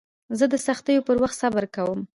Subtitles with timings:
[0.37, 1.99] زه د سختیو پر وخت صبر کوم.